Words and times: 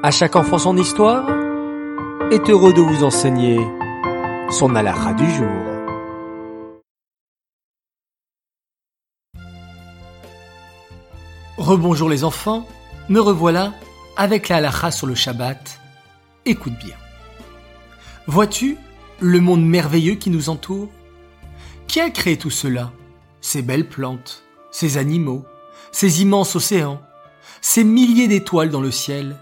À 0.00 0.12
chaque 0.12 0.36
enfant 0.36 0.58
son 0.58 0.76
histoire 0.76 1.28
est 2.30 2.48
heureux 2.48 2.72
de 2.72 2.80
vous 2.80 3.02
enseigner 3.02 3.58
son 4.48 4.76
halakha 4.76 5.12
du 5.14 5.28
jour. 5.28 5.48
Rebonjour 11.56 12.08
les 12.08 12.22
enfants, 12.22 12.64
me 13.08 13.18
revoilà 13.18 13.72
avec 14.16 14.48
la 14.48 14.70
sur 14.92 15.08
le 15.08 15.16
Shabbat. 15.16 15.80
Écoute 16.46 16.78
bien. 16.78 16.94
Vois-tu 18.28 18.76
le 19.18 19.40
monde 19.40 19.66
merveilleux 19.66 20.14
qui 20.14 20.30
nous 20.30 20.48
entoure? 20.48 20.90
Qui 21.88 21.98
a 21.98 22.10
créé 22.10 22.38
tout 22.38 22.50
cela? 22.50 22.92
Ces 23.40 23.62
belles 23.62 23.88
plantes, 23.88 24.44
ces 24.70 24.96
animaux, 24.96 25.44
ces 25.90 26.22
immenses 26.22 26.54
océans, 26.54 27.00
ces 27.60 27.82
milliers 27.82 28.28
d'étoiles 28.28 28.70
dans 28.70 28.80
le 28.80 28.92
ciel 28.92 29.36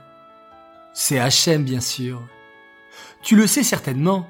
C'est 0.98 1.18
Hachem, 1.18 1.62
bien 1.62 1.82
sûr. 1.82 2.22
Tu 3.20 3.36
le 3.36 3.46
sais 3.46 3.62
certainement, 3.62 4.26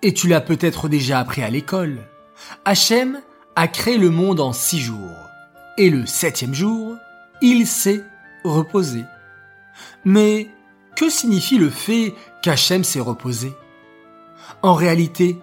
et 0.00 0.14
tu 0.14 0.28
l'as 0.28 0.40
peut-être 0.40 0.88
déjà 0.88 1.18
appris 1.18 1.42
à 1.42 1.50
l'école. 1.50 1.98
Hachem 2.64 3.20
a 3.56 3.66
créé 3.66 3.98
le 3.98 4.10
monde 4.10 4.38
en 4.38 4.52
six 4.52 4.78
jours, 4.78 5.10
et 5.76 5.90
le 5.90 6.06
septième 6.06 6.54
jour, 6.54 6.94
il 7.42 7.66
s'est 7.66 8.04
reposé. 8.44 9.02
Mais 10.04 10.46
que 10.94 11.10
signifie 11.10 11.58
le 11.58 11.68
fait 11.68 12.14
qu'Hachem 12.42 12.84
s'est 12.84 13.00
reposé? 13.00 13.52
En 14.62 14.74
réalité, 14.74 15.36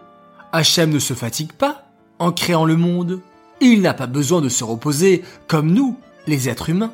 Hachem 0.53 0.89
ne 0.89 0.99
se 0.99 1.13
fatigue 1.13 1.51
pas 1.51 1.83
en 2.17 2.31
créant 2.31 2.63
le 2.63 2.77
monde. 2.77 3.19
Il 3.59 3.81
n'a 3.81 3.93
pas 3.93 4.07
besoin 4.07 4.39
de 4.39 4.47
se 4.47 4.63
reposer 4.63 5.25
comme 5.49 5.69
nous, 5.69 5.99
les 6.27 6.47
êtres 6.47 6.69
humains. 6.69 6.93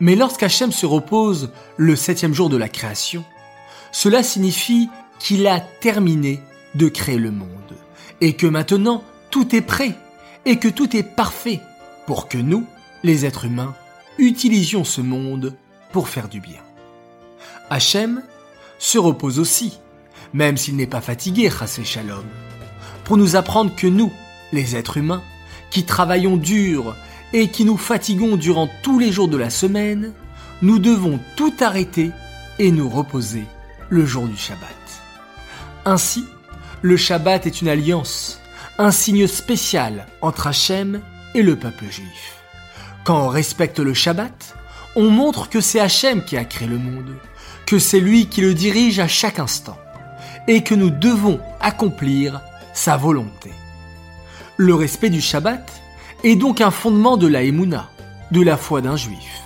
Mais 0.00 0.14
lorsqu'Hachem 0.14 0.72
se 0.72 0.86
repose 0.86 1.50
le 1.76 1.96
septième 1.96 2.34
jour 2.34 2.48
de 2.48 2.56
la 2.56 2.68
création, 2.68 3.24
cela 3.92 4.22
signifie 4.22 4.88
qu'il 5.18 5.46
a 5.46 5.60
terminé 5.60 6.40
de 6.74 6.88
créer 6.88 7.18
le 7.18 7.30
monde, 7.30 7.48
et 8.20 8.34
que 8.34 8.46
maintenant 8.46 9.02
tout 9.30 9.54
est 9.56 9.62
prêt, 9.62 9.94
et 10.44 10.58
que 10.58 10.68
tout 10.68 10.96
est 10.96 11.02
parfait 11.02 11.60
pour 12.06 12.28
que 12.28 12.38
nous, 12.38 12.66
les 13.02 13.24
êtres 13.24 13.46
humains, 13.46 13.74
utilisions 14.18 14.84
ce 14.84 15.00
monde 15.00 15.54
pour 15.92 16.08
faire 16.08 16.28
du 16.28 16.40
bien. 16.40 16.60
Hachem 17.70 18.22
se 18.78 18.98
repose 18.98 19.38
aussi, 19.38 19.78
même 20.32 20.56
s'il 20.56 20.76
n'est 20.76 20.86
pas 20.86 21.00
fatigué, 21.00 21.50
Chassé 21.50 21.84
Shalom, 21.84 22.24
pour 23.04 23.16
nous 23.16 23.36
apprendre 23.36 23.74
que 23.74 23.86
nous, 23.86 24.12
les 24.52 24.76
êtres 24.76 24.98
humains, 24.98 25.22
qui 25.70 25.84
travaillons 25.84 26.36
dur 26.36 26.94
et 27.36 27.48
qui 27.48 27.66
nous 27.66 27.76
fatiguons 27.76 28.38
durant 28.38 28.66
tous 28.80 28.98
les 28.98 29.12
jours 29.12 29.28
de 29.28 29.36
la 29.36 29.50
semaine, 29.50 30.14
nous 30.62 30.78
devons 30.78 31.20
tout 31.36 31.52
arrêter 31.60 32.10
et 32.58 32.70
nous 32.70 32.88
reposer 32.88 33.44
le 33.90 34.06
jour 34.06 34.26
du 34.26 34.38
Shabbat. 34.38 35.02
Ainsi, 35.84 36.24
le 36.80 36.96
Shabbat 36.96 37.46
est 37.46 37.60
une 37.60 37.68
alliance, 37.68 38.40
un 38.78 38.90
signe 38.90 39.26
spécial 39.26 40.06
entre 40.22 40.46
Hachem 40.46 41.02
et 41.34 41.42
le 41.42 41.56
peuple 41.56 41.84
juif. 41.90 42.42
Quand 43.04 43.26
on 43.26 43.28
respecte 43.28 43.80
le 43.80 43.92
Shabbat, 43.92 44.56
on 44.96 45.10
montre 45.10 45.50
que 45.50 45.60
c'est 45.60 45.78
Hachem 45.78 46.24
qui 46.24 46.38
a 46.38 46.44
créé 46.46 46.66
le 46.66 46.78
monde, 46.78 47.16
que 47.66 47.78
c'est 47.78 48.00
lui 48.00 48.30
qui 48.30 48.40
le 48.40 48.54
dirige 48.54 48.98
à 48.98 49.08
chaque 49.08 49.40
instant, 49.40 49.76
et 50.48 50.62
que 50.62 50.74
nous 50.74 50.88
devons 50.88 51.38
accomplir 51.60 52.40
sa 52.72 52.96
volonté. 52.96 53.50
Le 54.56 54.74
respect 54.74 55.10
du 55.10 55.20
Shabbat 55.20 55.82
est 56.24 56.36
donc 56.36 56.60
un 56.60 56.70
fondement 56.70 57.16
de 57.16 57.26
la 57.26 57.42
Emouna, 57.42 57.88
de 58.30 58.42
la 58.42 58.56
foi 58.56 58.80
d'un 58.80 58.96
juif, 58.96 59.42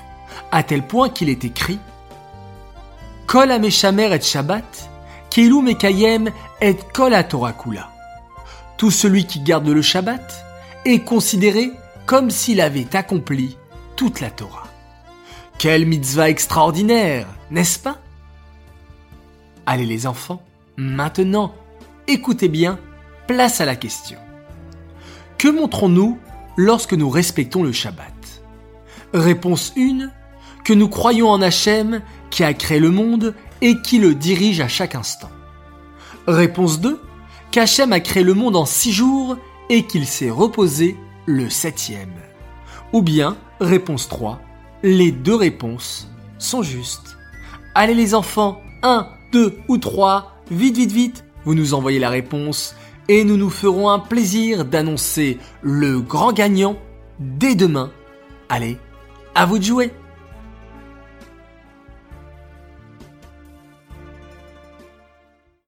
à 0.53 0.63
tel 0.63 0.87
point 0.87 1.09
qu'il 1.09 1.29
est 1.29 1.45
écrit 1.45 1.79
Kol 3.27 3.51
et 3.51 3.71
Shabbat, 4.21 4.91
Mekayem 5.37 6.31
et 6.61 6.77
Kol 6.93 7.15
Kula. 7.63 7.91
Tout 8.77 8.91
celui 8.91 9.25
qui 9.27 9.41
garde 9.41 9.69
le 9.69 9.83
Shabbat 9.83 10.45
est 10.85 11.05
considéré 11.05 11.71
comme 12.07 12.31
s'il 12.31 12.61
avait 12.61 12.97
accompli 12.97 13.57
toute 13.95 14.21
la 14.21 14.31
Torah. 14.31 14.67
Quelle 15.59 15.87
mitzvah 15.87 16.31
extraordinaire, 16.31 17.27
n'est-ce 17.51 17.79
pas? 17.79 17.99
Allez 19.67 19.87
les 19.87 20.07
enfants, 20.07 20.43
maintenant, 20.77 21.55
écoutez 22.09 22.49
bien, 22.49 22.79
place 23.27 23.61
à 23.61 23.67
la 23.67 23.77
question. 23.77 24.19
Que 25.39 25.49
montrons-nous 25.49 26.19
lorsque 26.57 26.95
nous 26.95 27.11
respectons 27.11 27.63
le 27.63 27.73
Shabbat 27.73 28.43
Réponse 29.13 29.73
1. 29.77 30.11
Que 30.65 30.73
nous 30.73 30.89
croyons 30.89 31.31
en 31.31 31.43
Hachem 31.43 32.03
qui 32.31 32.45
a 32.45 32.55
créé 32.55 32.79
le 32.79 32.91
monde 32.91 33.35
et 33.61 33.81
qui 33.83 33.99
le 33.99 34.15
dirige 34.15 34.61
à 34.61 34.69
chaque 34.69 34.95
instant. 34.95 35.31
Réponse 36.27 36.81
2. 36.81 37.01
Qu'Hachem 37.51 37.93
a 37.93 38.01
créé 38.01 38.23
le 38.23 38.35
monde 38.35 38.55
en 38.55 38.67
six 38.67 38.93
jours 38.93 39.37
et 39.69 39.87
qu'il 39.87 40.07
s'est 40.07 40.31
reposé 40.31 40.97
le 41.27 41.51
septième. 41.51 42.13
Ou 42.93 43.03
bien, 43.03 43.37
réponse 43.61 44.09
3. 44.09 44.41
Les 44.83 45.11
deux 45.11 45.35
réponses 45.35 46.09
sont 46.39 46.63
justes. 46.63 47.17
Allez 47.75 47.95
les 47.95 48.15
enfants, 48.15 48.61
1, 48.83 49.09
2 49.33 49.59
ou 49.69 49.79
3, 49.79 50.43
vite 50.51 50.77
vite 50.77 50.93
vite, 50.93 51.25
vous 51.45 51.55
nous 51.55 51.75
envoyez 51.75 51.99
la 51.99 52.11
réponse 52.11 52.75
et 53.11 53.25
nous 53.25 53.37
nous 53.37 53.51
ferons 53.51 53.91
un 53.91 53.99
plaisir 53.99 54.65
d'annoncer 54.65 55.39
le 55.63 56.01
grand 56.01 56.33
gagnant 56.33 56.77
dès 57.19 57.57
demain. 57.57 57.91
Allez, 58.49 58.79
à 59.35 59.47
vous 59.47 59.59
de 59.59 59.65
jouer 59.65 59.91